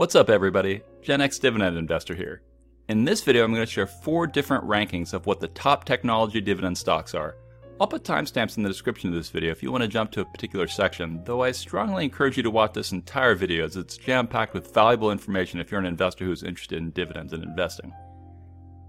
[0.00, 2.40] What's up everybody, Gen X Dividend Investor here.
[2.88, 6.40] In this video I'm going to share four different rankings of what the top technology
[6.40, 7.36] dividend stocks are.
[7.78, 10.22] I'll put timestamps in the description of this video if you want to jump to
[10.22, 13.98] a particular section, though I strongly encourage you to watch this entire video as it's
[13.98, 17.92] jam-packed with valuable information if you're an investor who's interested in dividends and investing.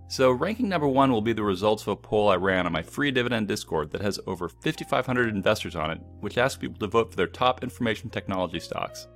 [0.07, 2.83] So ranking number one will be the results of a poll I ran on my
[2.83, 7.11] free dividend Discord that has over 5,500 investors on it, which asks people to vote
[7.11, 9.09] for their top information technology stocks.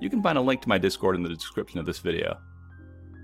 [0.00, 2.38] You can find a link to my Discord in the description of this video.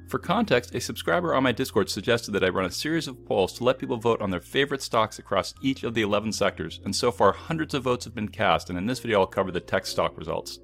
[0.08, 3.54] For context, a subscriber on my Discord suggested that I run a series of polls
[3.54, 6.94] to let people vote on their favorite stocks across each of the 11 sectors, and
[6.94, 9.58] so far hundreds of votes have been cast, and in this video I'll cover the
[9.58, 10.60] tech stock results.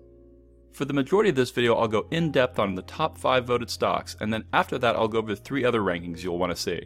[0.72, 3.70] For the majority of this video, I'll go in depth on the top 5 voted
[3.70, 6.62] stocks, and then after that I'll go over the 3 other rankings you'll want to
[6.62, 6.82] see.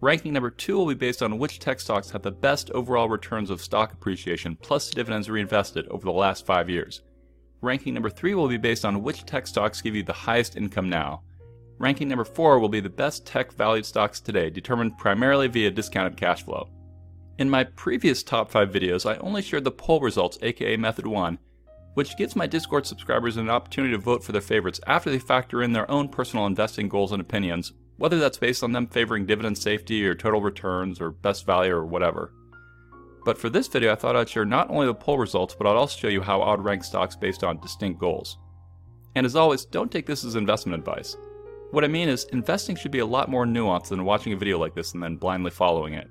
[0.00, 3.50] Ranking number 2 will be based on which tech stocks have the best overall returns
[3.50, 7.02] of stock appreciation plus dividends reinvested over the last 5 years.
[7.60, 10.88] Ranking number 3 will be based on which tech stocks give you the highest income
[10.88, 11.22] now.
[11.78, 16.16] Ranking number 4 will be the best tech valued stocks today, determined primarily via discounted
[16.16, 16.68] cash flow.
[17.38, 21.38] In my previous top 5 videos, I only shared the poll results, aka Method 1,
[21.94, 25.62] which gives my Discord subscribers an opportunity to vote for their favorites after they factor
[25.62, 29.58] in their own personal investing goals and opinions, whether that's based on them favoring dividend
[29.58, 32.32] safety or total returns or best value or whatever.
[33.24, 35.76] But for this video, I thought I'd share not only the poll results, but I'd
[35.76, 38.38] also show you how I would rank stocks based on distinct goals.
[39.14, 41.16] And as always, don't take this as investment advice.
[41.70, 44.58] What I mean is, investing should be a lot more nuanced than watching a video
[44.58, 46.08] like this and then blindly following it.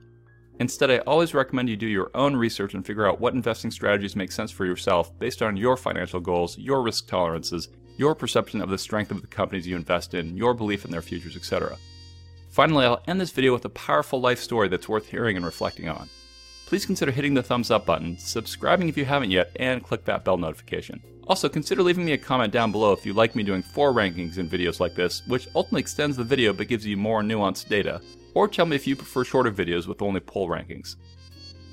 [0.60, 4.16] Instead, I always recommend you do your own research and figure out what investing strategies
[4.16, 8.70] make sense for yourself based on your financial goals, your risk tolerances, your perception of
[8.70, 11.78] the strength of the companies you invest in, your belief in their futures, etc.
[12.50, 15.90] Finally, I'll end this video with a powerful life story that's worth hearing and reflecting
[15.90, 16.10] on
[16.68, 20.26] please consider hitting the thumbs up button, subscribing if you haven't yet, and click that
[20.26, 21.02] bell notification.
[21.26, 24.38] Also, consider leaving me a comment down below if you like me doing four rankings
[24.38, 28.02] in videos like this, which ultimately extends the video but gives you more nuanced data,
[28.34, 30.98] or tell me if you prefer shorter videos with only poll rankings.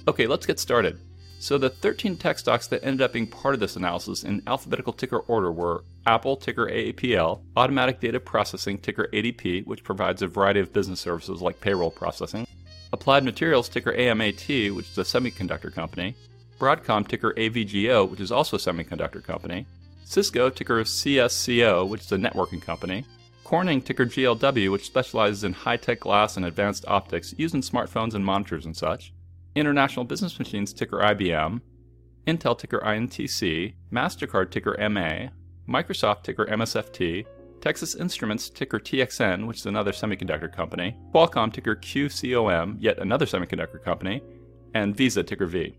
[0.06, 0.98] Okay, let's get started.
[1.40, 4.92] So the 13 tech stocks that ended up being part of this analysis in alphabetical
[4.92, 10.60] ticker order were Apple, ticker AAPL, Automatic Data Processing, ticker ADP, which provides a variety
[10.60, 12.46] of business services like payroll processing,
[12.92, 16.14] Applied Materials, ticker AMAT, which is a semiconductor company,
[16.58, 19.66] Broadcom, ticker AVGO, which is also a semiconductor company,
[20.04, 23.04] Cisco, ticker CSCO, which is a networking company,
[23.44, 28.14] Corning, ticker GLW, which specializes in high tech glass and advanced optics used in smartphones
[28.14, 29.12] and monitors and such,
[29.54, 31.60] International Business Machines, ticker IBM,
[32.26, 35.28] Intel, ticker INTC, MasterCard, ticker MA,
[35.68, 37.26] Microsoft, ticker MSFT,
[37.64, 43.82] Texas Instruments, ticker TXN, which is another semiconductor company, Qualcomm, ticker QCOM, yet another semiconductor
[43.82, 44.22] company,
[44.75, 45.75] and Visa, ticker V.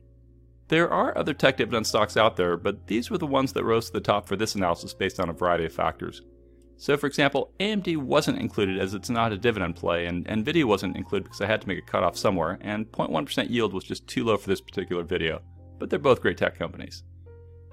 [0.68, 3.86] There are other tech dividend stocks out there, but these were the ones that rose
[3.86, 6.24] to the top for this analysis based on a variety of factors.
[6.78, 10.98] So, for example, AMD wasn't included as it's not a dividend play, and NVIDIA wasn't
[10.98, 14.24] included because I had to make a cutoff somewhere, and 0.1% yield was just too
[14.24, 15.40] low for this particular video.
[15.78, 17.04] But they're both great tech companies.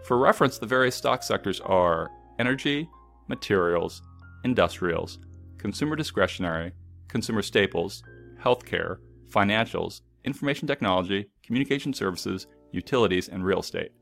[0.05, 2.91] For reference, the various stock sectors are energy,
[3.29, 4.03] materials,
[4.45, 5.19] industrials,
[5.59, 6.73] consumer discretionary,
[7.09, 8.03] consumer staples,
[8.43, 8.99] healthcare,
[9.31, 13.93] financials, information technology, communication services, utilities, and real estate.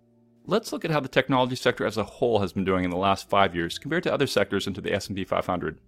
[0.47, 2.97] Let's look at how the technology sector as a whole has been doing in the
[2.97, 5.81] last 5 years compared to other sectors into the S&P 500.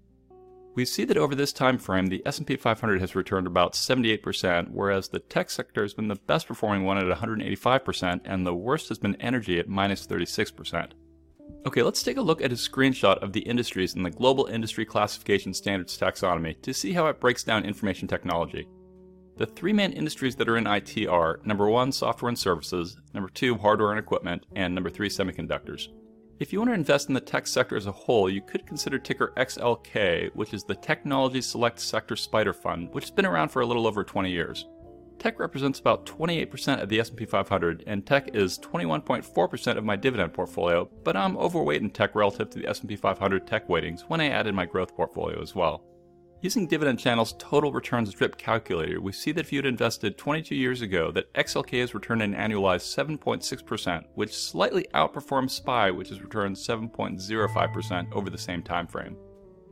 [0.75, 5.09] We see that over this time frame, the S&P 500 has returned about 78%, whereas
[5.09, 8.99] the tech sector has been the best performing one at 185%, and the worst has
[8.99, 10.93] been energy at minus 36%.
[11.67, 14.85] Okay, let's take a look at a screenshot of the industries in the Global Industry
[14.85, 18.67] Classification Standards taxonomy to see how it breaks down information technology.
[19.37, 23.31] The three main industries that are in IT are number one, software and services, number
[23.31, 25.89] two, hardware and equipment, and number three, semiconductors.
[26.41, 28.99] If you want to invest in the tech sector as a whole, you could consider
[28.99, 33.63] ticker XLK, which is the Technology Select Sector SPDR Fund, which has been around for
[33.63, 34.67] a little over 20 years.
[35.19, 40.33] Tech represents about 28% of the S&P 500 and tech is 21.4% of my dividend
[40.33, 44.31] portfolio, but I'm overweight in tech relative to the S&P 500 tech weightings when I
[44.31, 45.85] added my growth portfolio as well.
[46.43, 50.81] Using Dividend Channel's total returns drip calculator, we see that if you'd invested 22 years
[50.81, 56.57] ago, that XLK has returned an annualized 7.6%, which slightly outperforms SPY, which has returned
[56.57, 59.17] 7.05% over the same time frame.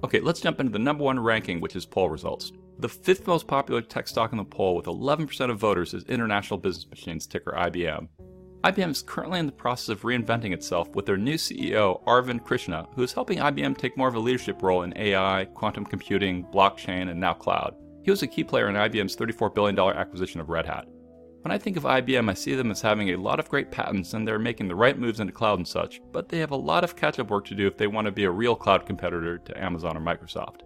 [0.05, 2.53] Okay, let's jump into the number one ranking, which is poll results.
[2.81, 6.59] The fifth most popular tech stock in the poll with 11% of voters is International
[6.59, 8.09] Business Machines, ticker IBM.
[8.65, 12.89] IBM is currently in the process of reinventing itself with their new CEO, Arvind Krishna,
[12.95, 17.11] who is helping IBM take more of a leadership role in AI, quantum computing, blockchain,
[17.11, 17.75] and now cloud.
[18.03, 20.87] He was a key player in IBM's $34 billion acquisition of Red Hat.
[21.43, 24.15] When I think of IBM, I see them as having a lot of great patents
[24.15, 26.85] and they're making the right moves into cloud and such, but they have a lot
[26.85, 29.37] of catch up work to do if they want to be a real cloud competitor
[29.37, 30.63] to Amazon or Microsoft.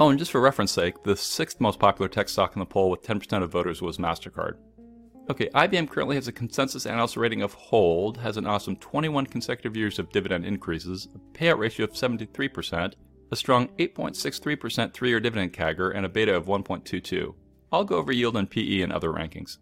[0.00, 2.88] Oh, and just for reference sake, the sixth most popular tech stock in the poll
[2.88, 4.54] with 10% of voters was MasterCard.
[5.28, 9.76] Okay, IBM currently has a consensus analyst rating of hold, has an awesome 21 consecutive
[9.76, 12.94] years of dividend increases, a payout ratio of 73%,
[13.32, 17.34] a strong 8.63% three year dividend CAGR, and a beta of 1.22.
[17.72, 19.58] I'll go over yield and PE and other rankings.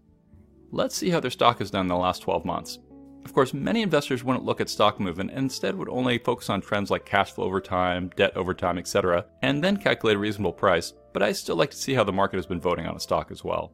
[0.71, 2.79] Let's see how their stock has done in the last 12 months.
[3.27, 6.61] Of course, many investors wouldn't look at stock movement and instead would only focus on
[6.61, 10.53] trends like cash flow over time, debt over time, etc., and then calculate a reasonable
[10.53, 13.01] price, but I still like to see how the market has been voting on a
[13.01, 13.73] stock as well.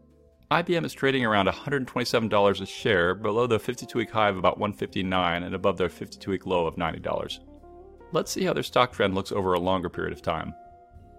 [0.50, 5.42] IBM is trading around $127 a share, below the 52 week high of about 159
[5.42, 7.40] and above their 52 week low of $90.
[8.12, 10.54] Let's see how their stock trend looks over a longer period of time.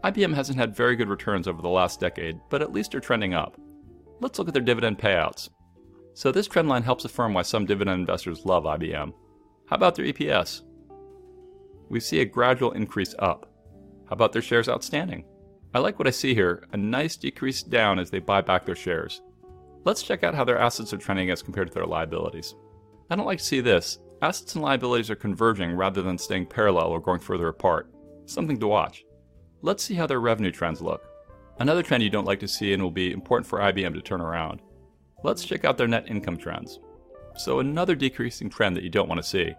[0.06, 3.36] IBM hasn't had very good returns over the last decade, but at least they're trending
[3.36, 3.60] up.
[4.22, 5.50] Let's look at their dividend payouts.
[6.14, 9.14] So this trend line helps affirm why some dividend investors love IBM.
[9.66, 10.62] How about their EPS?
[11.90, 13.52] We see a gradual increase up.
[14.06, 15.26] How about their shares outstanding?
[15.74, 18.76] I like what I see here, a nice decrease down as they buy back their
[18.76, 19.22] shares.
[19.86, 22.56] Let's check out how their assets are trending as compared to their liabilities.
[23.10, 24.00] I don't like to see this.
[24.22, 27.92] Assets and liabilities are converging rather than staying parallel or going further apart.
[28.26, 29.04] Something to watch.
[29.62, 31.04] Let's see how their revenue trends look.
[31.60, 34.22] Another trend you don't like to see and will be important for IBM to turn
[34.22, 34.62] around.
[35.24, 36.80] Let's check out their net income trends.
[37.36, 39.54] So, another decreasing trend that you don't want to see.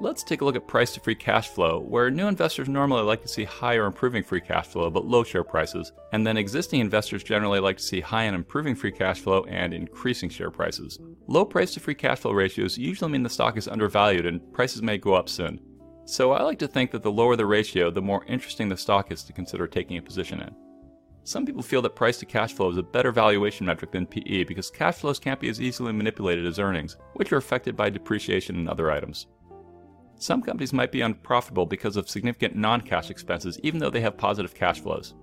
[0.00, 3.22] Let's take a look at price to free cash flow, where new investors normally like
[3.22, 6.80] to see high or improving free cash flow but low share prices, and then existing
[6.80, 10.98] investors generally like to see high and improving free cash flow and increasing share prices.
[11.28, 14.82] Low price to free cash flow ratios usually mean the stock is undervalued and prices
[14.82, 15.60] may go up soon.
[16.04, 19.12] So I like to think that the lower the ratio, the more interesting the stock
[19.12, 20.54] is to consider taking a position in.
[21.24, 24.44] Some people feel that price to cash flow is a better valuation metric than PE
[24.44, 28.56] because cash flows can't be as easily manipulated as earnings, which are affected by depreciation
[28.56, 29.28] and other items.
[30.16, 34.16] Some companies might be unprofitable because of significant non cash expenses, even though they have
[34.16, 35.14] positive cash flows.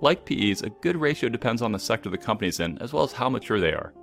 [0.00, 3.12] Like PEs, a good ratio depends on the sector the company's in, as well as
[3.12, 3.94] how mature they are.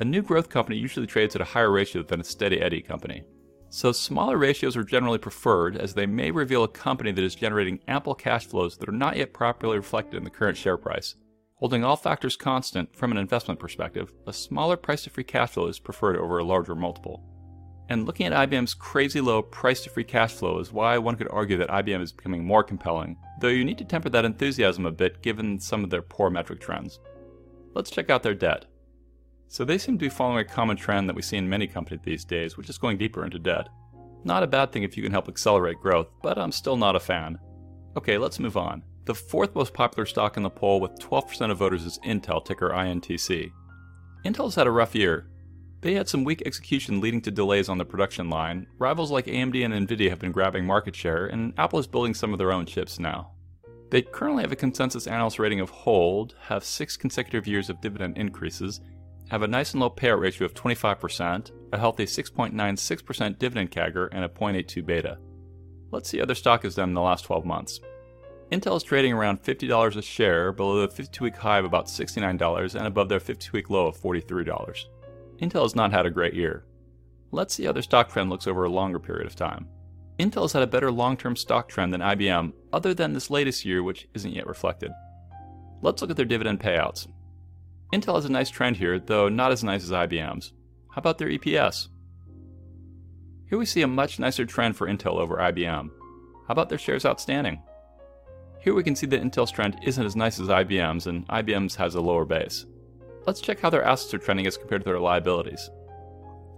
[0.00, 3.22] A new growth company usually trades at a higher ratio than a steady eddy company.
[3.72, 7.78] So smaller ratios are generally preferred as they may reveal a company that is generating
[7.86, 11.14] ample cash flows that are not yet properly reflected in the current share price.
[11.54, 15.68] Holding all factors constant from an investment perspective, a smaller price to free cash flow
[15.68, 17.22] is preferred over a larger multiple.
[17.88, 21.28] And looking at IBM's crazy low price to free cash flow is why one could
[21.30, 24.90] argue that IBM is becoming more compelling, though you need to temper that enthusiasm a
[24.90, 26.98] bit given some of their poor metric trends.
[27.74, 28.64] Let's check out their debt.
[29.50, 32.04] So they seem to be following a common trend that we see in many companies
[32.04, 33.68] these days, which is going deeper into debt.
[34.22, 37.00] Not a bad thing if you can help accelerate growth, but I'm still not a
[37.00, 37.36] fan.
[37.96, 38.84] Okay, let's move on.
[39.06, 42.70] The fourth most popular stock in the poll with 12% of voters is Intel, ticker
[42.70, 43.50] INTC.
[44.24, 45.28] Intel's had a rough year.
[45.80, 48.68] They had some weak execution leading to delays on the production line.
[48.78, 52.32] Rivals like AMD and Nvidia have been grabbing market share, and Apple is building some
[52.32, 53.32] of their own chips now.
[53.90, 58.16] They currently have a consensus analyst rating of hold, have six consecutive years of dividend
[58.16, 58.80] increases,
[59.30, 64.24] have a nice and low payout ratio of 25%, a healthy 6.96% dividend CAGR, and
[64.24, 65.18] a 0.82 beta.
[65.92, 67.80] Let's see how their stock has done in the last 12 months.
[68.50, 72.74] Intel is trading around $50 a share, below the 52 week high of about $69
[72.74, 74.84] and above their 52 week low of $43.
[75.40, 76.64] Intel has not had a great year.
[77.30, 79.68] Let's see how their stock trend looks over a longer period of time.
[80.18, 83.64] Intel has had a better long term stock trend than IBM, other than this latest
[83.64, 84.90] year, which isn't yet reflected.
[85.82, 87.06] Let's look at their dividend payouts.
[87.92, 90.52] Intel has a nice trend here, though not as nice as IBM's.
[90.90, 91.88] How about their EPS?
[93.48, 95.90] Here we see a much nicer trend for Intel over IBM.
[96.46, 97.60] How about their shares outstanding?
[98.60, 101.96] Here we can see that Intel's trend isn't as nice as IBM's, and IBM's has
[101.96, 102.66] a lower base.
[103.26, 105.68] Let's check how their assets are trending as compared to their liabilities.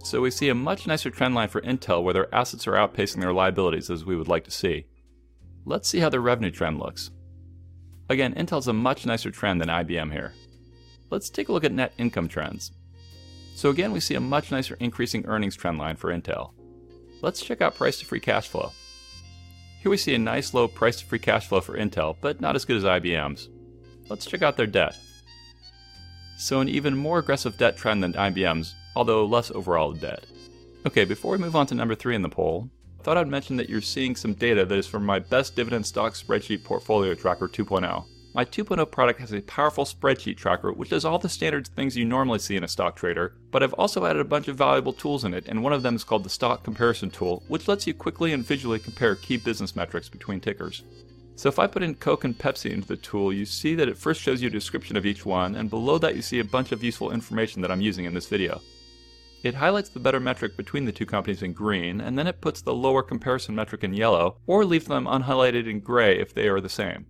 [0.03, 3.21] So we see a much nicer trend line for Intel where their assets are outpacing
[3.21, 4.85] their liabilities as we would like to see.
[5.65, 7.09] Let's see how their revenue trend looks.
[8.09, 10.33] Again, Intel's a much nicer trend than IBM here.
[11.13, 12.71] Let's take a look at net income trends.
[13.53, 16.53] So again, we see a much nicer increasing earnings trend line for Intel.
[17.21, 18.71] Let's check out price to free cash flow.
[19.79, 22.55] Here we see a nice low price to free cash flow for Intel, but not
[22.55, 23.49] as good as IBM's.
[24.09, 24.97] Let's check out their debt.
[26.39, 30.25] So an even more aggressive debt trend than IBM's, although less overall debt.
[30.87, 33.55] Okay, before we move on to number 3 in the poll, I thought I'd mention
[33.57, 37.47] that you're seeing some data that is from my best dividend stock spreadsheet portfolio tracker
[37.47, 38.03] 2.0.
[38.35, 42.03] My 2.0 product has a powerful spreadsheet tracker which does all the standard things you
[42.03, 45.23] normally see in a stock trader, but I've also added a bunch of valuable tools
[45.23, 47.93] in it, and one of them is called the Stock Comparison Tool, which lets you
[47.93, 50.81] quickly and visually compare key business metrics between tickers.
[51.35, 53.99] So if I put in Coke and Pepsi into the tool, you see that it
[53.99, 56.71] first shows you a description of each one, and below that you see a bunch
[56.71, 58.61] of useful information that I'm using in this video.
[59.43, 62.63] It highlights the better metric between the two companies in green, and then it puts
[62.63, 66.61] the lower comparison metric in yellow, or leaves them unhighlighted in gray if they are
[66.61, 67.05] the same.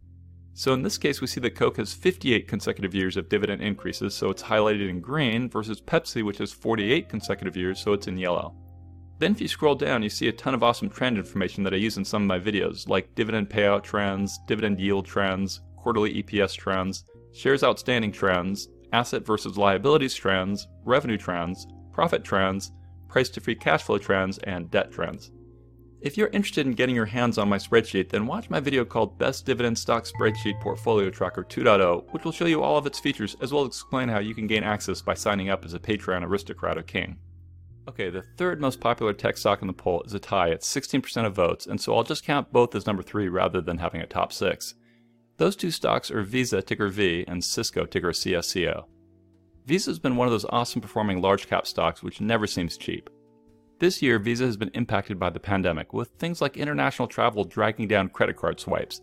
[0.56, 4.14] So in this case, we see that Coke has 58 consecutive years of dividend increases,
[4.14, 8.20] so it's highlighted in green, versus Pepsi, which has 48 consecutive years, so it's in
[8.20, 8.56] yellow.
[9.18, 11.78] Then if you scroll down, you see a ton of awesome trend information that I
[11.78, 16.56] use in some of my videos, like dividend payout trends, dividend yield trends, quarterly EPS
[16.56, 22.72] trends, shares outstanding trends, asset versus liabilities trends, revenue trends, profit trends,
[23.08, 25.32] price to free cash flow trends, and debt trends.
[26.04, 29.18] If you're interested in getting your hands on my spreadsheet, then watch my video called
[29.18, 33.38] Best Dividend Stock Spreadsheet Portfolio Tracker 2.0, which will show you all of its features
[33.42, 36.26] as well as explain how you can gain access by signing up as a Patreon
[36.26, 37.16] aristocrat or king.
[37.88, 41.26] Okay, the third most popular tech stock in the poll is a tie at 16%
[41.26, 44.06] of votes, and so I'll just count both as number 3 rather than having a
[44.06, 44.76] top 6.
[45.38, 48.84] Those two stocks are Visa, ticker V, and Cisco, ticker CSCO.
[49.66, 53.10] Visa has been one of those awesome performing large cap stocks which never seems cheap.
[53.84, 57.86] This year, Visa has been impacted by the pandemic, with things like international travel dragging
[57.86, 59.02] down credit card swipes,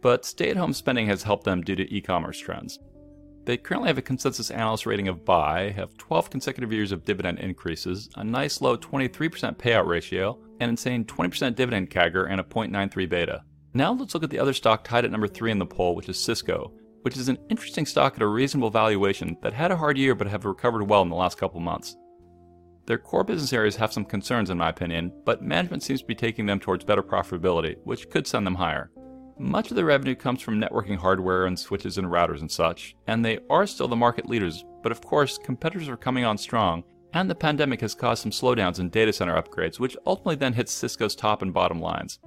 [0.00, 2.78] but stay at home spending has helped them due to e commerce trends.
[3.44, 7.38] They currently have a consensus analyst rating of buy, have 12 consecutive years of dividend
[7.38, 13.06] increases, a nice low 23% payout ratio, an insane 20% dividend CAGR, and a 0.93
[13.06, 13.44] beta.
[13.74, 16.08] Now let's look at the other stock tied at number 3 in the poll, which
[16.08, 19.98] is Cisco, which is an interesting stock at a reasonable valuation that had a hard
[19.98, 21.98] year but have recovered well in the last couple months.
[22.86, 26.14] Their core business areas have some concerns in my opinion, but management seems to be
[26.14, 28.90] taking them towards better profitability, which could send them higher.
[29.38, 33.24] Much of the revenue comes from networking hardware and switches and routers and such, and
[33.24, 37.30] they are still the market leaders, but of course, competitors are coming on strong, and
[37.30, 41.16] the pandemic has caused some slowdowns in data center upgrades, which ultimately then hits Cisco's
[41.16, 42.18] top and bottom lines.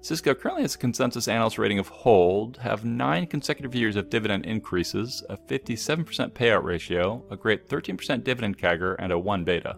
[0.00, 4.46] Cisco currently has a consensus analyst rating of hold, have 9 consecutive years of dividend
[4.46, 9.76] increases, a 57% payout ratio, a great 13% dividend CAGR, and a 1 beta.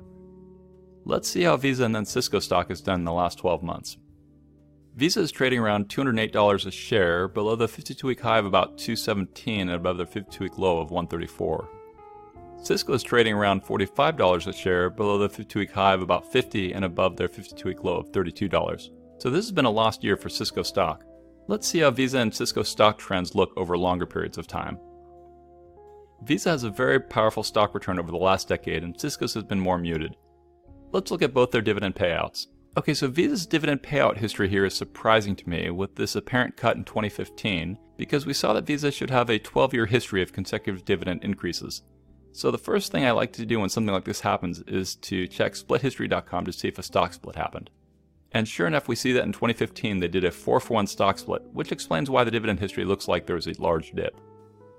[1.05, 3.97] Let's see how Visa and then Cisco stock has done in the last 12 months.
[4.97, 9.71] Visa is trading around $208 a share, below the 52-week high of about 217 and
[9.71, 11.69] above the 52-week low of 134.
[12.63, 16.85] Cisco is trading around $45 a share, below the 52-week high of about 50 and
[16.85, 18.91] above their 52-week low of $32.
[19.19, 21.05] So this has been a lost year for Cisco stock.
[21.47, 24.79] Let's see how Visa and Cisco stock trends look over longer periods of time.
[26.25, 29.61] Visa has a very powerful stock return over the last decade, and Cisco's has been
[29.61, 30.17] more muted.
[30.93, 32.49] Let's look at both their dividend payouts.
[32.77, 36.77] Okay, so Visa's dividend payout history here is surprising to me with this apparent cut
[36.77, 40.85] in 2015 because we saw that Visa should have a 12 year history of consecutive
[40.85, 41.83] dividend increases.
[42.33, 45.27] So the first thing I like to do when something like this happens is to
[45.27, 47.71] check splithistory.com to see if a stock split happened.
[48.33, 51.19] And sure enough, we see that in 2015 they did a 4 for 1 stock
[51.19, 54.21] split, which explains why the dividend history looks like there was a large dip.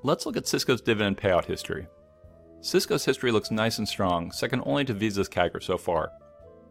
[0.03, 1.88] Let's look at Cisco's dividend payout history.
[2.62, 6.12] Cisco's history looks nice and strong, second only to Visa's CAGR so far.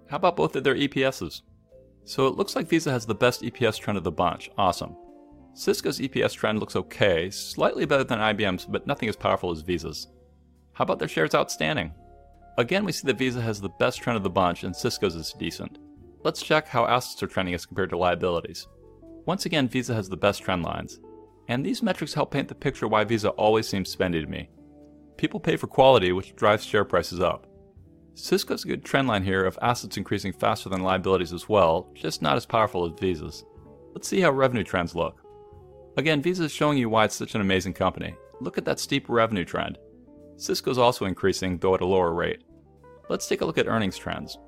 [0.09, 1.43] How about both of their EPSs?
[2.05, 4.51] So it looks like Visa has the best EPS trend of the bunch.
[4.57, 4.97] Awesome.
[5.53, 10.07] Cisco's EPS trend looks okay, slightly better than IBM's, but nothing as powerful as Visa's.
[10.75, 11.93] How about their shares outstanding?
[12.57, 15.35] Again, we see that Visa has the best trend of the bunch and Cisco's is
[15.39, 15.79] decent.
[16.23, 18.69] Let's check how assets are trending as compared to liabilities.
[19.27, 21.01] Once again, Visa has the best trend lines.
[21.49, 24.51] And these metrics help paint the picture why Visa always seems spendy to me.
[25.21, 27.47] People pay for quality, which drives share prices up.
[28.15, 32.23] Cisco's a good trend line here of assets increasing faster than liabilities as well, just
[32.23, 33.45] not as powerful as Visa's.
[33.93, 35.23] Let's see how revenue trends look.
[35.99, 38.15] Again, Visa is showing you why it's such an amazing company.
[38.41, 39.77] Look at that steep revenue trend.
[40.39, 42.43] Cisco's also increasing, though at a lower rate.
[43.11, 44.39] Let's take a look at earnings trends.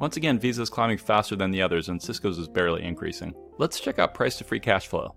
[0.00, 3.34] Once again, Visa is climbing faster than the others, and Cisco's is barely increasing.
[3.58, 5.14] Let's check out price to free cash flow.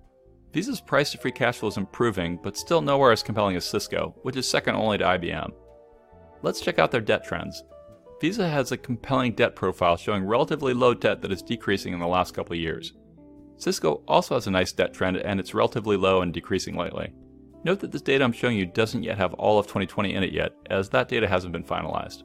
[0.51, 4.15] Visa's price to free cash flow is improving, but still nowhere as compelling as Cisco,
[4.23, 5.51] which is second only to IBM.
[6.41, 7.63] Let's check out their debt trends.
[8.19, 12.07] Visa has a compelling debt profile showing relatively low debt that is decreasing in the
[12.07, 12.93] last couple years.
[13.57, 17.13] Cisco also has a nice debt trend and it's relatively low and decreasing lately.
[17.63, 20.31] Note that this data I'm showing you doesn't yet have all of 2020 in it
[20.31, 22.23] yet, as that data hasn't been finalized.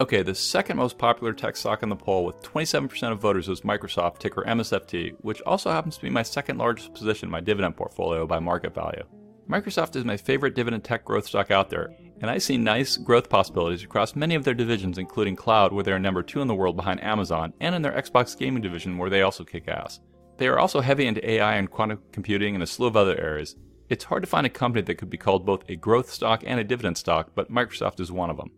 [0.00, 3.62] Okay, the second most popular tech stock in the poll with 27% of voters is
[3.62, 7.76] Microsoft, ticker MSFT, which also happens to be my second largest position in my dividend
[7.76, 9.02] portfolio by market value.
[9.50, 11.90] Microsoft is my favorite dividend tech growth stock out there,
[12.20, 15.90] and I see nice growth possibilities across many of their divisions, including cloud, where they
[15.90, 19.10] are number two in the world behind Amazon, and in their Xbox gaming division, where
[19.10, 19.98] they also kick ass.
[20.36, 23.56] They are also heavy into AI and quantum computing and a slew of other areas.
[23.88, 26.60] It's hard to find a company that could be called both a growth stock and
[26.60, 28.52] a dividend stock, but Microsoft is one of them.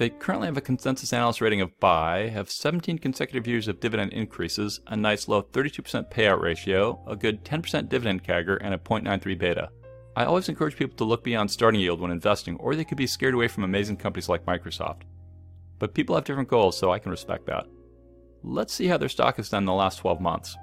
[0.00, 4.14] They currently have a consensus analyst rating of buy, have 17 consecutive years of dividend
[4.14, 9.38] increases, a nice low 32% payout ratio, a good 10% dividend CAGR, and a 0.93
[9.38, 9.68] beta.
[10.16, 13.06] I always encourage people to look beyond starting yield when investing, or they could be
[13.06, 15.02] scared away from amazing companies like Microsoft.
[15.78, 17.66] But people have different goals, so I can respect that.
[18.42, 20.56] Let's see how their stock has done in the last 12 months.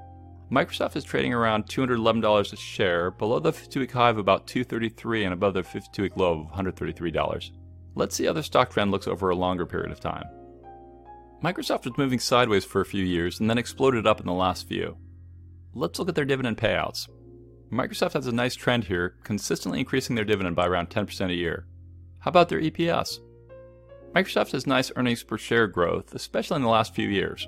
[0.52, 5.26] Microsoft is trading around $211 a share, below the 52 week high of about 233
[5.26, 7.52] and above the 52 week low of $133.
[7.98, 10.26] Let's see how their stock trend looks over a longer period of time.
[11.44, 14.68] Microsoft was moving sideways for a few years and then exploded up in the last
[14.68, 14.98] few.
[15.74, 17.10] Let's look at their dividend payouts.
[17.72, 21.66] Microsoft has a nice trend here, consistently increasing their dividend by around 10% a year.
[22.20, 23.18] How about their EPS?
[24.16, 27.48] Microsoft has nice earnings per share growth, especially in the last few years.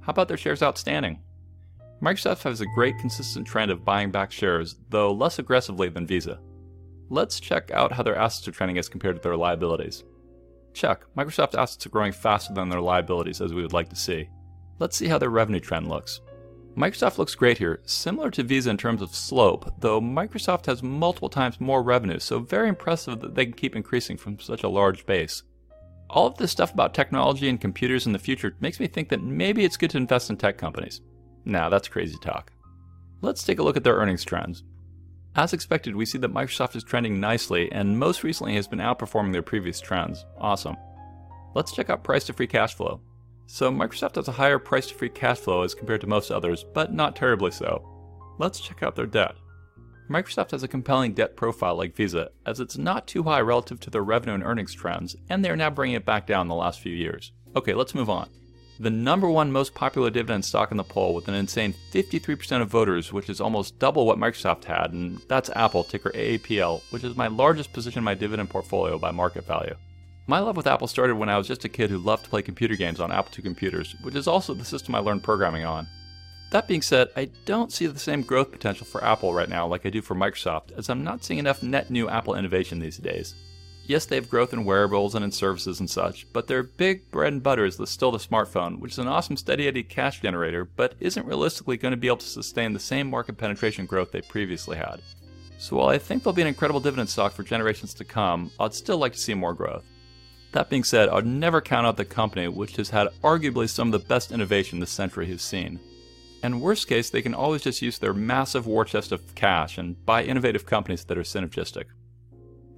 [0.00, 1.20] How about their shares outstanding?
[2.02, 6.40] Microsoft has a great consistent trend of buying back shares, though less aggressively than Visa.
[7.10, 10.04] Let's check out how their assets are trending as compared to their liabilities.
[10.74, 14.28] Check, Microsoft assets are growing faster than their liabilities as we would like to see.
[14.78, 16.20] Let's see how their revenue trend looks.
[16.76, 21.28] Microsoft looks great here, similar to Visa in terms of slope, though Microsoft has multiple
[21.28, 25.04] times more revenue, so very impressive that they can keep increasing from such a large
[25.04, 25.42] base.
[26.10, 29.22] All of this stuff about technology and computers in the future makes me think that
[29.22, 31.00] maybe it's good to invest in tech companies.
[31.44, 32.52] Nah, that's crazy talk.
[33.22, 34.62] Let's take a look at their earnings trends.
[35.38, 39.32] As expected, we see that Microsoft is trending nicely and most recently has been outperforming
[39.32, 40.26] their previous trends.
[40.36, 40.76] Awesome.
[41.54, 43.00] Let's check out price to free cash flow.
[43.46, 46.64] So, Microsoft has a higher price to free cash flow as compared to most others,
[46.74, 47.88] but not terribly so.
[48.40, 49.36] Let's check out their debt.
[50.10, 53.90] Microsoft has a compelling debt profile like Visa, as it's not too high relative to
[53.90, 56.54] their revenue and earnings trends, and they are now bringing it back down in the
[56.56, 57.30] last few years.
[57.54, 58.28] Okay, let's move on
[58.80, 62.68] the number one most popular dividend stock in the poll with an insane 53% of
[62.68, 67.16] voters, which is almost double what Microsoft had, and that's Apple, ticker AAPL, which is
[67.16, 69.74] my largest position in my dividend portfolio by market value.
[70.28, 72.42] My love with Apple started when I was just a kid who loved to play
[72.42, 75.88] computer games on Apple II computers, which is also the system I learned programming on.
[76.50, 79.84] That being said, I don't see the same growth potential for Apple right now like
[79.84, 83.34] I do for Microsoft, as I'm not seeing enough net new Apple innovation these days.
[83.88, 87.32] Yes, they have growth in wearables and in services and such, but their big bread
[87.32, 90.94] and butter is still the smartphone, which is an awesome steady eddy cash generator, but
[91.00, 94.76] isn't realistically going to be able to sustain the same market penetration growth they previously
[94.76, 95.00] had.
[95.56, 98.74] So while I think they'll be an incredible dividend stock for generations to come, I'd
[98.74, 99.84] still like to see more growth.
[100.52, 103.98] That being said, I'd never count out the company, which has had arguably some of
[103.98, 105.80] the best innovation this century has seen.
[106.42, 110.04] And worst case, they can always just use their massive war chest of cash and
[110.04, 111.84] buy innovative companies that are synergistic.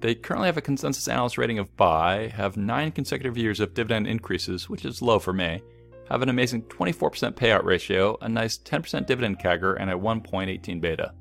[0.01, 4.07] They currently have a consensus analyst rating of buy, have nine consecutive years of dividend
[4.07, 5.61] increases, which is low for me,
[6.09, 11.13] have an amazing 24% payout ratio, a nice 10% dividend CAGR, and a 1.18 beta.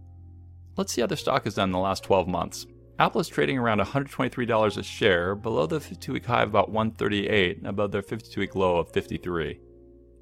[0.77, 2.67] Let's see how their stock has done in the last 12 months.
[2.99, 7.59] Apple is trading around $123 a share, below the 52 week high of about 138
[7.59, 9.61] and above their 52 week low of 53.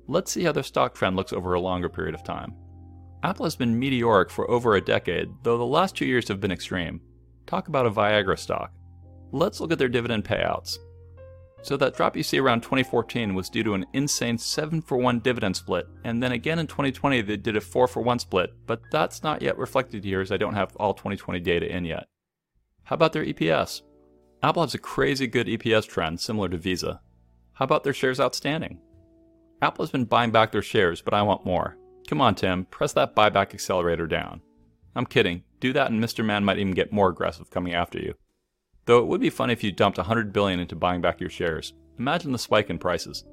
[0.08, 2.54] Let's see how their stock trend looks over a longer period of time.
[3.22, 6.52] Apple has been meteoric for over a decade, though the last two years have been
[6.52, 7.00] extreme.
[7.48, 8.72] Talk about a Viagra stock.
[9.32, 10.76] Let's look at their dividend payouts.
[11.62, 15.20] So that drop you see around 2014 was due to an insane 7 for 1
[15.20, 18.82] dividend split, and then again in 2020 they did a 4 for 1 split, but
[18.92, 22.04] that's not yet reflected here as I don't have all 2020 data in yet.
[22.84, 23.80] How about their EPS?
[24.42, 27.00] Apple has a crazy good EPS trend similar to Visa.
[27.54, 28.78] How about their shares outstanding?
[29.62, 31.78] Apple has been buying back their shares, but I want more.
[32.08, 34.42] Come on, Tim, press that buyback accelerator down.
[34.94, 35.44] I'm kidding.
[35.60, 36.24] Do that and Mr.
[36.24, 38.14] Man might even get more aggressive coming after you.
[38.86, 41.74] Though it would be funny if you dumped 100 billion into buying back your shares.
[41.98, 43.24] Imagine the spike in prices.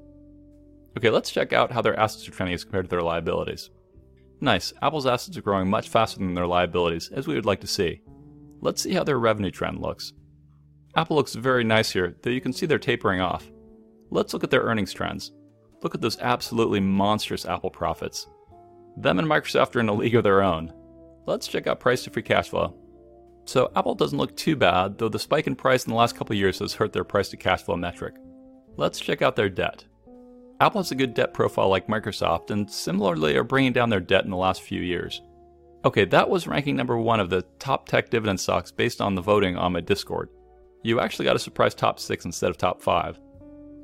[0.98, 3.70] Okay, let's check out how their assets are trending as compared to their liabilities.
[4.42, 7.68] Nice, Apple's assets are growing much faster than their liabilities, as we would like to
[7.68, 8.02] see.
[8.62, 10.14] Let's see how their revenue trend looks.
[10.96, 13.50] Apple looks very nice here, though you can see they're tapering off.
[14.10, 15.32] Let's look at their earnings trends.
[15.84, 18.28] Look at those absolutely monstrous Apple profits.
[18.98, 20.74] Them and Microsoft are in a league of their own.
[21.26, 22.76] Let's check out price to free cash flow.
[23.46, 26.36] So Apple doesn't look too bad, though the spike in price in the last couple
[26.36, 28.16] years has hurt their price to cash flow metric.
[28.78, 29.86] Let's check out their debt.
[30.60, 34.24] Apple has a good debt profile like Microsoft, and similarly are bringing down their debt
[34.24, 35.22] in the last few years.
[35.84, 39.22] Okay, that was ranking number one of the top tech dividend stocks based on the
[39.22, 40.30] voting on my Discord.
[40.84, 43.20] You actually got a surprise top six instead of top five.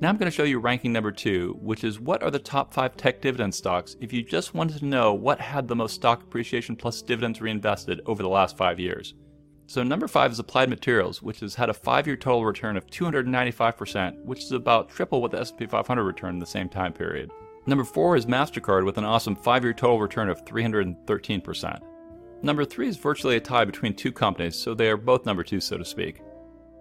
[0.02, 2.74] Now I'm going to show you ranking number two, which is what are the top
[2.74, 6.24] five tech dividend stocks if you just wanted to know what had the most stock
[6.24, 9.14] appreciation plus dividends reinvested over the last five years.
[9.68, 14.26] So number five is Applied Materials, which has had a five-year total return of 295%,
[14.26, 17.30] which is about triple what the S&P 500 returned in the same time period.
[17.68, 21.80] Number four is MasterCard with an awesome five-year total return of 313%.
[22.42, 25.60] Number three is virtually a tie between two companies, so they are both number two,
[25.60, 26.22] so to speak.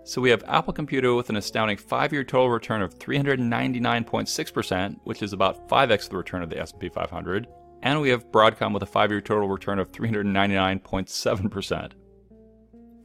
[0.03, 5.33] So we have Apple Computer with an astounding 5-year total return of 399.6%, which is
[5.33, 7.47] about 5x the return of the S&P 500,
[7.83, 11.93] and we have Broadcom with a 5-year total return of 399.7%.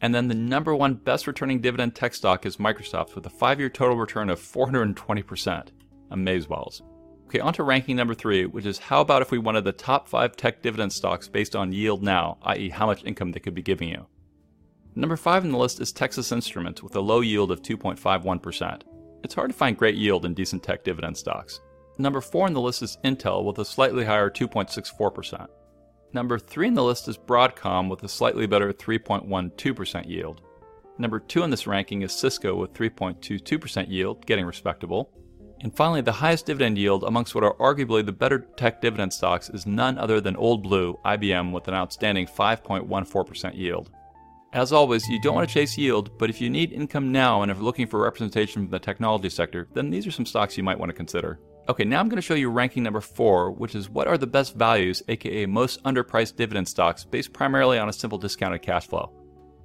[0.01, 3.69] And then the number one best returning dividend tech stock is Microsoft with a 5-year
[3.69, 5.69] total return of 420%.
[6.11, 6.81] Amazeballs.
[7.25, 10.07] Okay, on to ranking number 3, which is how about if we wanted the top
[10.07, 12.69] 5 tech dividend stocks based on yield now, i.e.
[12.69, 14.05] how much income they could be giving you.
[14.97, 18.83] Number 5 in the list is Texas Instruments with a low yield of 2.51%.
[19.25, 21.59] It's hard to find great yield in decent tech dividend stocks.
[21.97, 25.47] Number 4 on the list is Intel with a slightly higher 2.64%.
[26.13, 30.41] Number 3 on the list is Broadcom with a slightly better 3.12% yield.
[30.97, 35.11] Number 2 in this ranking is Cisco with 3.22% yield, getting respectable.
[35.59, 39.49] And finally, the highest dividend yield amongst what are arguably the better tech dividend stocks
[39.49, 43.89] is none other than Old Blue, IBM, with an outstanding 5.14% yield.
[44.55, 47.51] As always, you don't want to chase yield, but if you need income now and
[47.51, 50.79] are looking for representation from the technology sector, then these are some stocks you might
[50.79, 51.41] want to consider.
[51.67, 54.25] Okay, now I'm going to show you ranking number 4, which is what are the
[54.25, 59.11] best values, aka most underpriced dividend stocks, based primarily on a simple discounted cash flow.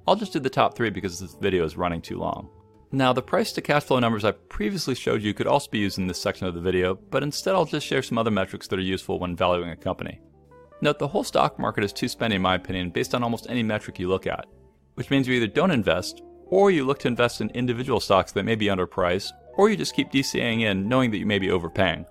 [0.05, 2.49] I'll just do the top 3 because this video is running too long.
[2.91, 5.99] Now, the price to cash flow numbers I previously showed you could also be used
[5.99, 8.79] in this section of the video, but instead I'll just share some other metrics that
[8.79, 10.19] are useful when valuing a company.
[10.81, 13.63] Note the whole stock market is too spendy in my opinion based on almost any
[13.63, 14.45] metric you look at
[14.95, 18.43] which means you either don't invest, or you look to invest in individual stocks that
[18.43, 22.05] may be underpriced, or you just keep DCAing in knowing that you may be overpaying.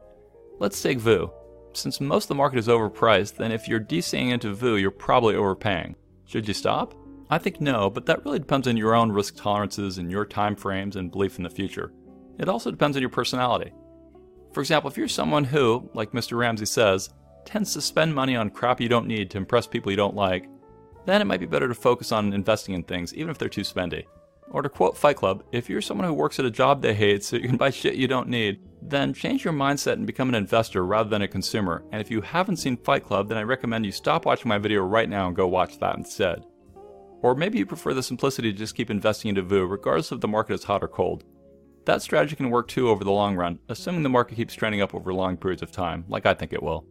[0.58, 1.30] Let's take VOO.
[1.72, 5.36] Since most of the market is overpriced, then if you're DCAing into VOO, you're probably
[5.36, 5.94] overpaying.
[6.24, 6.94] Should you stop?
[7.30, 10.56] I think no, but that really depends on your own risk tolerances and your time
[10.56, 11.92] frames and belief in the future.
[12.38, 13.72] It also depends on your personality.
[14.52, 16.36] For example, if you're someone who, like Mr.
[16.36, 17.10] Ramsey says,
[17.44, 20.48] tends to spend money on crap you don't need to impress people you don't like,
[21.06, 23.62] then it might be better to focus on investing in things, even if they're too
[23.62, 24.04] spendy.
[24.50, 27.22] Or to quote Fight Club, if you're someone who works at a job they hate
[27.24, 30.34] so you can buy shit you don't need, then change your mindset and become an
[30.34, 31.84] investor rather than a consumer.
[31.92, 34.82] And if you haven't seen Fight Club, then I recommend you stop watching my video
[34.82, 36.44] right now and go watch that instead.
[37.22, 40.28] Or maybe you prefer the simplicity to just keep investing into VOO regardless if the
[40.28, 41.24] market is hot or cold.
[41.84, 44.94] That strategy can work too over the long run, assuming the market keeps trending up
[44.94, 46.86] over long periods of time, like I think it will.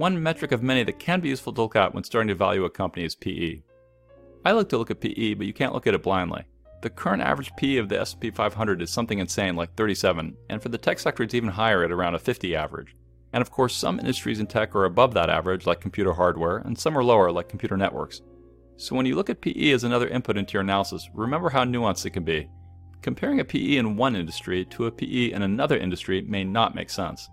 [0.00, 2.64] One metric of many that can be useful to look at when starting to value
[2.64, 3.60] a company is PE.
[4.46, 6.44] I like to look at PE, but you can't look at it blindly.
[6.80, 10.70] The current average PE of the S&P 500 is something insane like 37, and for
[10.70, 12.96] the tech sector it's even higher at around a 50 average.
[13.34, 16.78] And of course, some industries in tech are above that average like computer hardware, and
[16.78, 18.22] some are lower like computer networks.
[18.78, 22.06] So when you look at PE as another input into your analysis, remember how nuanced
[22.06, 22.48] it can be.
[23.02, 26.88] Comparing a PE in one industry to a PE in another industry may not make
[26.88, 27.28] sense.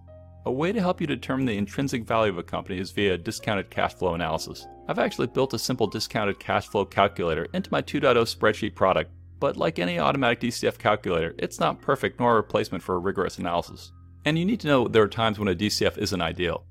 [0.48, 3.70] A way to help you determine the intrinsic value of a company is via discounted
[3.70, 4.66] cash flow analysis.
[4.88, 9.58] I've actually built a simple discounted cash flow calculator into my 2.0 spreadsheet product, but
[9.58, 13.92] like any automatic DCF calculator, it's not perfect nor a replacement for a rigorous analysis.
[14.24, 16.64] And you need to know there are times when a DCF isn't ideal.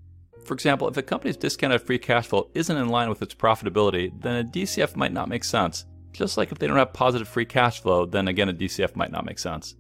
[0.47, 4.11] For example, if a company's discounted free cash flow isn't in line with its profitability,
[4.23, 5.85] then a DCF might not make sense.
[6.13, 9.13] Just like if they don't have positive free cash flow, then again a DCF might
[9.13, 9.75] not make sense.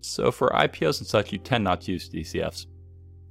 [0.00, 2.64] So for IPOs and such, you tend not to use DCFs.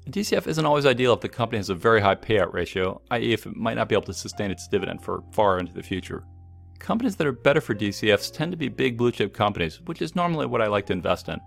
[0.10, 3.46] DCF isn't always ideal if the company has a very high payout ratio, i.e., if
[3.46, 6.24] it might not be able to sustain its dividend for far into the future.
[6.80, 10.16] Companies that are better for DCFs tend to be big blue chip companies, which is
[10.16, 11.40] normally what I like to invest in.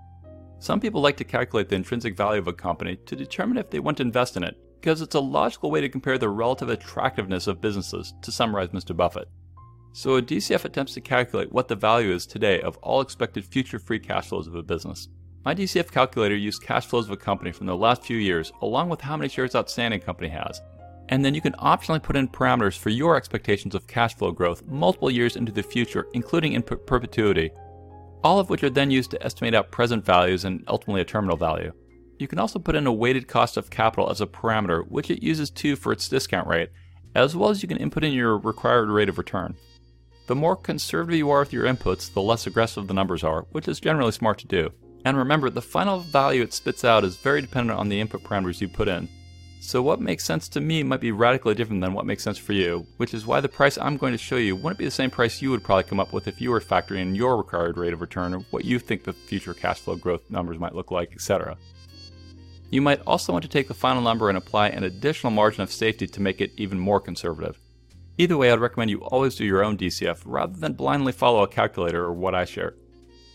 [0.60, 3.80] Some people like to calculate the intrinsic value of a company to determine if they
[3.80, 7.48] want to invest in it, because it's a logical way to compare the relative attractiveness
[7.48, 8.96] of businesses, to summarize Mr.
[8.96, 9.28] Buffett.
[9.92, 13.78] So a DCF attempts to calculate what the value is today of all expected future
[13.78, 15.08] free cash flows of a business.
[15.44, 18.88] My DCF calculator used cash flows of a company from the last few years, along
[18.88, 20.62] with how many shares outstanding company has.
[21.10, 24.64] And then you can optionally put in parameters for your expectations of cash flow growth
[24.66, 27.50] multiple years into the future, including in per- perpetuity,
[28.22, 31.36] all of which are then used to estimate out present values and ultimately a terminal
[31.36, 31.72] value.
[32.18, 35.22] You can also put in a weighted cost of capital as a parameter, which it
[35.22, 36.70] uses too for its discount rate,
[37.14, 39.56] as well as you can input in your required rate of return.
[40.26, 43.68] The more conservative you are with your inputs, the less aggressive the numbers are, which
[43.68, 44.70] is generally smart to do.
[45.04, 48.60] And remember, the final value it spits out is very dependent on the input parameters
[48.60, 49.08] you put in.
[49.60, 52.52] So what makes sense to me might be radically different than what makes sense for
[52.52, 55.10] you, which is why the price I'm going to show you wouldn't be the same
[55.10, 57.94] price you would probably come up with if you were factoring in your required rate
[57.94, 61.12] of return or what you think the future cash flow growth numbers might look like,
[61.14, 61.56] etc.
[62.70, 65.72] You might also want to take the final number and apply an additional margin of
[65.72, 67.58] safety to make it even more conservative.
[68.18, 71.48] Either way, I'd recommend you always do your own DCF rather than blindly follow a
[71.48, 72.74] calculator or what I share.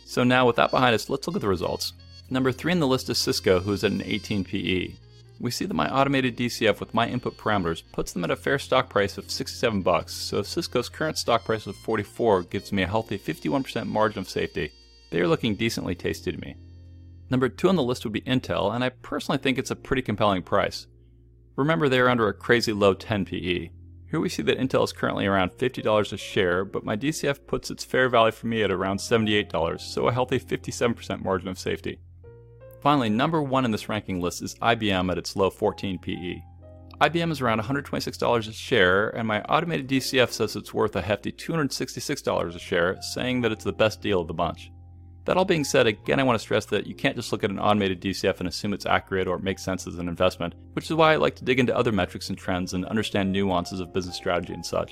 [0.09, 1.93] So now with that behind us, let's look at the results.
[2.31, 4.93] Number 3 in the list is Cisco, who is at an 18 PE.
[5.39, 8.57] We see that my automated DCF with my input parameters puts them at a fair
[8.57, 10.15] stock price of 67 bucks.
[10.15, 14.71] So Cisco's current stock price of 44 gives me a healthy 51% margin of safety.
[15.11, 16.55] They are looking decently tasty to me.
[17.29, 20.01] Number two on the list would be Intel, and I personally think it's a pretty
[20.01, 20.87] compelling price.
[21.55, 23.69] Remember, they are under a crazy low 10 PE.
[24.09, 27.69] Here we see that Intel is currently around $50 a share, but my DCF puts
[27.69, 31.99] its fair value for me at around $78, so a healthy 57% margin of safety.
[32.81, 36.41] Finally, number one in this ranking list is IBM at its low 14 PE.
[37.01, 41.31] IBM is around $126 a share, and my automated DCF says it's worth a hefty
[41.31, 44.71] $266 a share, saying that it's the best deal of the bunch.
[45.29, 47.51] That all being said, again, I want to stress that you can't just look at
[47.51, 50.95] an automated DCF and assume it's accurate or makes sense as an investment, which is
[50.95, 54.15] why I like to dig into other metrics and trends and understand nuances of business
[54.15, 54.91] strategy and such.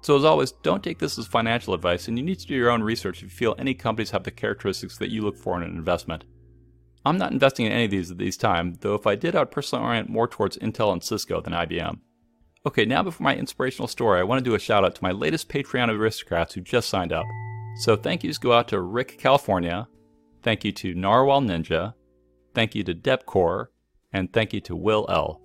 [0.00, 2.70] So, as always, don't take this as financial advice, and you need to do your
[2.70, 5.62] own research if you feel any companies have the characteristics that you look for in
[5.62, 6.24] an investment.
[7.04, 9.40] I'm not investing in any of these at this time, though if I did, I
[9.40, 11.98] would personally orient more towards Intel and Cisco than IBM.
[12.64, 15.12] Okay, now before my inspirational story, I want to do a shout out to my
[15.12, 17.26] latest Patreon aristocrats who just signed up.
[17.78, 19.86] So thank yous go out to Rick California,
[20.42, 21.92] thank you to Narwhal Ninja,
[22.54, 23.66] thank you to Depcore,
[24.12, 25.42] and thank you to Will L.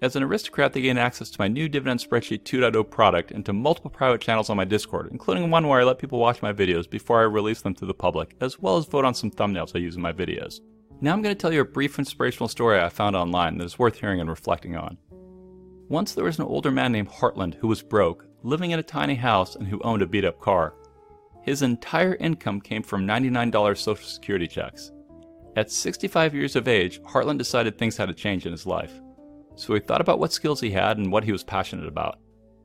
[0.00, 3.52] As an aristocrat, they gain access to my new Dividend Spreadsheet 2.0 product and to
[3.52, 6.90] multiple private channels on my Discord, including one where I let people watch my videos
[6.90, 9.78] before I release them to the public, as well as vote on some thumbnails I
[9.78, 10.60] use in my videos.
[11.02, 13.78] Now I'm going to tell you a brief inspirational story I found online that is
[13.78, 14.96] worth hearing and reflecting on.
[15.88, 19.14] Once there was an older man named Hartland who was broke, living in a tiny
[19.14, 20.74] house, and who owned a beat up car.
[21.42, 24.92] His entire income came from $99 Social Security checks.
[25.56, 28.92] At 65 years of age, Hartland decided things had to change in his life.
[29.56, 32.18] So he thought about what skills he had and what he was passionate about.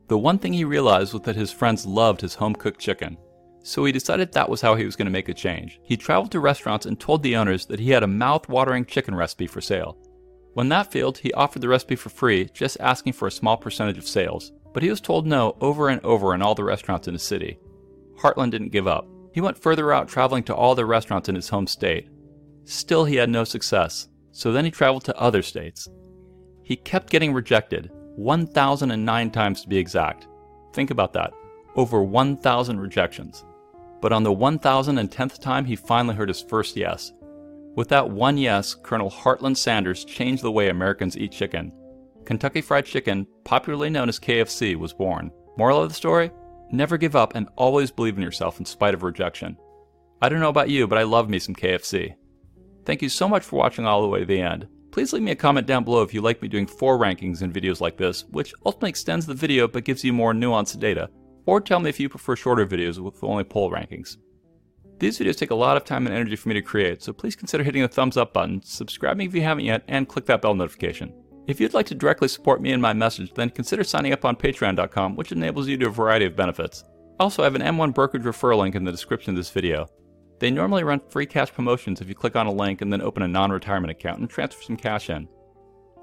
[0.08, 3.18] The one thing he realized was that his friends loved his home cooked chicken.
[3.64, 5.82] So he decided that was how he was going to make a change.
[5.84, 9.14] He traveled to restaurants and told the owners that he had a mouth watering chicken
[9.14, 9.98] recipe for sale.
[10.54, 13.98] When that failed, he offered the recipe for free, just asking for a small percentage
[13.98, 14.54] of sales.
[14.74, 17.60] But he was told no over and over in all the restaurants in the city.
[18.18, 19.08] Hartland didn't give up.
[19.34, 22.10] He went further out, traveling to all the restaurants in his home state.
[22.66, 25.88] Still, he had no success, so then he traveled to other states.
[26.64, 30.28] He kept getting rejected, 1,009 times to be exact.
[30.74, 31.34] Think about that
[31.78, 33.46] over 1,000 rejections.
[34.02, 37.14] But on the 1,010th time, he finally heard his first yes.
[37.76, 41.72] With that one yes, Colonel Hartland Sanders changed the way Americans eat chicken.
[42.26, 45.32] Kentucky Fried Chicken, popularly known as KFC, was born.
[45.58, 46.32] Moral of the story?
[46.72, 49.58] Never give up and always believe in yourself in spite of rejection.
[50.22, 52.16] I don't know about you, but I love me some KFC.
[52.86, 54.68] Thank you so much for watching all the way to the end.
[54.92, 57.54] Please leave me a comment down below if you like me doing four rankings in
[57.54, 61.10] videos like this, which ultimately extends the video but gives you more nuanced data,
[61.46, 64.18] or tell me if you prefer shorter videos with only poll rankings.
[65.00, 67.36] These videos take a lot of time and energy for me to create, so please
[67.36, 70.56] consider hitting the thumbs up button, subscribing if you haven't yet, and click that bell
[70.56, 71.14] notification.
[71.48, 74.36] If you'd like to directly support me and my message, then consider signing up on
[74.36, 76.84] patreon.com, which enables you to a variety of benefits.
[77.22, 79.88] Also, I have an M1 brokerage referral link in the description of this video.
[80.40, 83.24] They normally run free cash promotions if you click on a link and then open
[83.24, 85.30] a non retirement account and transfer some cash in.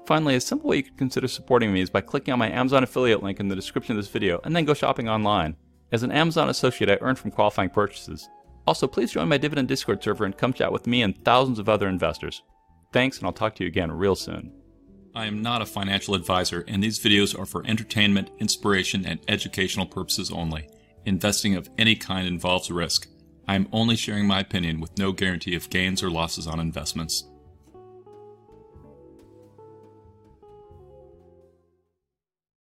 [0.07, 2.83] Finally, a simple way you could consider supporting me is by clicking on my Amazon
[2.83, 5.55] affiliate link in the description of this video and then go shopping online.
[5.91, 8.27] As an Amazon associate, I earn from qualifying purchases.
[8.65, 11.69] Also, please join my Dividend Discord server and come chat with me and thousands of
[11.69, 12.41] other investors.
[12.91, 14.51] Thanks, and I'll talk to you again real soon.
[15.15, 19.85] I am not a financial advisor, and these videos are for entertainment, inspiration, and educational
[19.85, 20.67] purposes only.
[21.05, 23.07] Investing of any kind involves risk.
[23.47, 27.23] I am only sharing my opinion with no guarantee of gains or losses on investments.